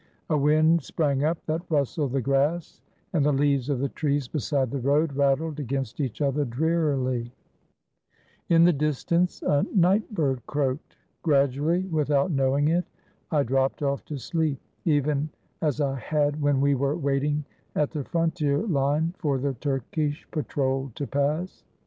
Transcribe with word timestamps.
A 0.31 0.35
wind 0.35 0.81
sprang 0.81 1.23
up 1.23 1.45
that 1.45 1.61
rustled 1.69 2.13
the 2.13 2.23
grass, 2.23 2.81
and 3.13 3.23
the 3.23 3.31
leaves 3.31 3.69
of 3.69 3.77
the 3.77 3.89
trees 3.89 4.27
beside 4.27 4.71
the 4.71 4.79
road 4.79 5.13
rattled 5.13 5.59
against 5.59 5.99
each 5.99 6.23
other, 6.23 6.43
drearily. 6.43 7.31
In 8.49 8.63
the 8.63 8.73
distance, 8.73 9.43
a 9.43 9.61
425 9.61 9.75
THE 9.75 9.81
BALKAN 9.83 9.99
STATES 9.99 10.09
nightbird 10.17 10.45
croaked. 10.47 10.97
Gradually, 11.21 11.81
without 11.85 12.31
knowing 12.31 12.69
it, 12.69 12.85
I 13.29 13.43
dropped 13.43 13.83
off 13.83 14.03
to 14.05 14.17
sleep, 14.17 14.59
even 14.85 15.29
as 15.61 15.79
I 15.79 15.99
had 15.99 16.41
when 16.41 16.59
we 16.61 16.73
were 16.73 16.97
waiting 16.97 17.45
at 17.75 17.91
the 17.91 18.03
frontier 18.03 18.57
line 18.57 19.13
for 19.19 19.37
the 19.37 19.53
Turkish 19.53 20.27
patrol 20.31 20.91
to 20.95 21.05
pass. 21.05 21.63